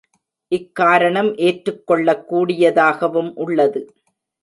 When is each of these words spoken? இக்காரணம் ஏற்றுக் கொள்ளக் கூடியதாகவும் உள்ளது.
இக்காரணம் 0.51 1.37
ஏற்றுக் 1.37 1.87
கொள்ளக் 1.87 2.33
கூடியதாகவும் 2.33 3.31
உள்ளது. 3.35 3.81